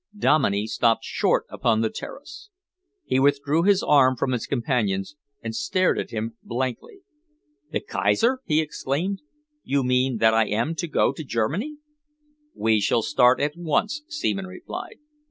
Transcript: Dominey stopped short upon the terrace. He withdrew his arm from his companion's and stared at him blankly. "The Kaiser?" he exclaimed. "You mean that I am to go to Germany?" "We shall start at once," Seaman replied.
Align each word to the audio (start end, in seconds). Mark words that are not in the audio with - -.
Dominey 0.17 0.65
stopped 0.65 1.03
short 1.05 1.45
upon 1.47 1.81
the 1.81 1.89
terrace. 1.91 2.49
He 3.05 3.19
withdrew 3.19 3.61
his 3.61 3.83
arm 3.83 4.15
from 4.17 4.31
his 4.31 4.47
companion's 4.47 5.15
and 5.43 5.53
stared 5.55 5.99
at 5.99 6.09
him 6.09 6.37
blankly. 6.41 7.01
"The 7.71 7.81
Kaiser?" 7.81 8.39
he 8.45 8.61
exclaimed. 8.61 9.21
"You 9.63 9.83
mean 9.83 10.17
that 10.17 10.33
I 10.33 10.47
am 10.47 10.73
to 10.77 10.87
go 10.87 11.13
to 11.13 11.23
Germany?" 11.23 11.77
"We 12.55 12.79
shall 12.81 13.03
start 13.03 13.39
at 13.39 13.53
once," 13.55 14.01
Seaman 14.07 14.47
replied. 14.47 14.97